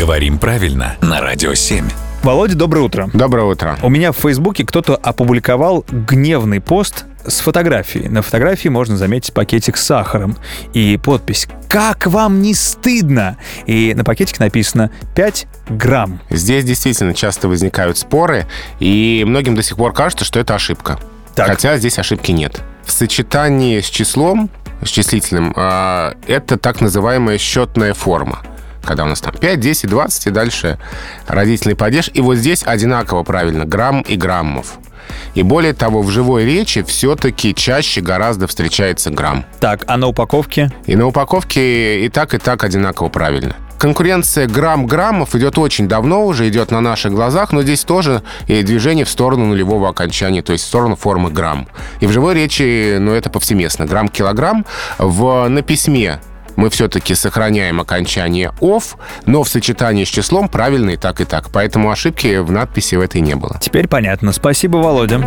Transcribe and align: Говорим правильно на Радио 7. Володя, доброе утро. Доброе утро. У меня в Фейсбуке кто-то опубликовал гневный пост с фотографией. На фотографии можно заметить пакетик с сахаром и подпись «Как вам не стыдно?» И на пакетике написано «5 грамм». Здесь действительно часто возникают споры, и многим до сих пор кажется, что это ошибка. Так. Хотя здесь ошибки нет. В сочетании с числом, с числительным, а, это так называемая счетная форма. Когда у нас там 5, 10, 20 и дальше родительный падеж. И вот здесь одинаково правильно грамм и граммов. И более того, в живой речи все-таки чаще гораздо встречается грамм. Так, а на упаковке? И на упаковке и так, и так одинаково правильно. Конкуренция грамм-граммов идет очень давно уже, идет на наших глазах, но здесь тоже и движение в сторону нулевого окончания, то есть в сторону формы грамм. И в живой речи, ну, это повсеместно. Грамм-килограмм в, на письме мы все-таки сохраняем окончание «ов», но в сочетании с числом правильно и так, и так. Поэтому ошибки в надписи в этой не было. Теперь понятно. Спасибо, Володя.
Говорим 0.00 0.38
правильно 0.38 0.96
на 1.02 1.20
Радио 1.20 1.52
7. 1.52 1.86
Володя, 2.22 2.56
доброе 2.56 2.80
утро. 2.80 3.10
Доброе 3.12 3.44
утро. 3.44 3.78
У 3.82 3.90
меня 3.90 4.12
в 4.12 4.16
Фейсбуке 4.16 4.64
кто-то 4.64 4.96
опубликовал 4.96 5.84
гневный 5.90 6.58
пост 6.62 7.04
с 7.26 7.40
фотографией. 7.40 8.08
На 8.08 8.22
фотографии 8.22 8.70
можно 8.70 8.96
заметить 8.96 9.34
пакетик 9.34 9.76
с 9.76 9.84
сахаром 9.84 10.38
и 10.72 10.96
подпись 10.96 11.48
«Как 11.68 12.06
вам 12.06 12.40
не 12.40 12.54
стыдно?» 12.54 13.36
И 13.66 13.92
на 13.92 14.02
пакетике 14.02 14.38
написано 14.42 14.90
«5 15.14 15.46
грамм». 15.68 16.22
Здесь 16.30 16.64
действительно 16.64 17.12
часто 17.12 17.48
возникают 17.48 17.98
споры, 17.98 18.46
и 18.78 19.22
многим 19.26 19.54
до 19.54 19.62
сих 19.62 19.76
пор 19.76 19.92
кажется, 19.92 20.24
что 20.24 20.40
это 20.40 20.54
ошибка. 20.54 20.98
Так. 21.34 21.46
Хотя 21.46 21.76
здесь 21.76 21.98
ошибки 21.98 22.32
нет. 22.32 22.62
В 22.86 22.90
сочетании 22.90 23.80
с 23.80 23.86
числом, 23.90 24.48
с 24.82 24.88
числительным, 24.88 25.52
а, 25.56 26.14
это 26.26 26.56
так 26.56 26.80
называемая 26.80 27.36
счетная 27.36 27.92
форма. 27.92 28.40
Когда 28.82 29.04
у 29.04 29.06
нас 29.06 29.20
там 29.20 29.34
5, 29.34 29.60
10, 29.60 29.88
20 29.88 30.26
и 30.26 30.30
дальше 30.30 30.78
родительный 31.26 31.76
падеж. 31.76 32.10
И 32.14 32.20
вот 32.20 32.36
здесь 32.36 32.62
одинаково 32.64 33.22
правильно 33.22 33.64
грамм 33.64 34.00
и 34.02 34.16
граммов. 34.16 34.78
И 35.34 35.42
более 35.42 35.72
того, 35.72 36.02
в 36.02 36.10
живой 36.10 36.44
речи 36.44 36.82
все-таки 36.82 37.54
чаще 37.54 38.00
гораздо 38.00 38.46
встречается 38.46 39.10
грамм. 39.10 39.44
Так, 39.60 39.84
а 39.86 39.96
на 39.96 40.06
упаковке? 40.06 40.70
И 40.86 40.96
на 40.96 41.06
упаковке 41.06 42.04
и 42.04 42.08
так, 42.08 42.34
и 42.34 42.38
так 42.38 42.64
одинаково 42.64 43.08
правильно. 43.08 43.56
Конкуренция 43.78 44.46
грамм-граммов 44.46 45.34
идет 45.34 45.56
очень 45.56 45.88
давно 45.88 46.26
уже, 46.26 46.46
идет 46.46 46.70
на 46.70 46.82
наших 46.82 47.12
глазах, 47.12 47.50
но 47.52 47.62
здесь 47.62 47.82
тоже 47.82 48.22
и 48.46 48.62
движение 48.62 49.06
в 49.06 49.08
сторону 49.08 49.46
нулевого 49.46 49.88
окончания, 49.88 50.42
то 50.42 50.52
есть 50.52 50.64
в 50.64 50.66
сторону 50.66 50.96
формы 50.96 51.30
грамм. 51.30 51.66
И 52.00 52.06
в 52.06 52.12
живой 52.12 52.34
речи, 52.34 52.98
ну, 52.98 53.12
это 53.12 53.30
повсеместно. 53.30 53.86
Грамм-килограмм 53.86 54.66
в, 54.98 55.48
на 55.48 55.62
письме 55.62 56.20
мы 56.60 56.68
все-таки 56.68 57.14
сохраняем 57.14 57.80
окончание 57.80 58.52
«ов», 58.60 58.98
но 59.24 59.42
в 59.42 59.48
сочетании 59.48 60.04
с 60.04 60.08
числом 60.08 60.50
правильно 60.50 60.90
и 60.90 60.96
так, 60.98 61.22
и 61.22 61.24
так. 61.24 61.50
Поэтому 61.50 61.90
ошибки 61.90 62.36
в 62.36 62.52
надписи 62.52 62.96
в 62.96 63.00
этой 63.00 63.22
не 63.22 63.34
было. 63.34 63.58
Теперь 63.62 63.88
понятно. 63.88 64.30
Спасибо, 64.32 64.76
Володя. 64.76 65.26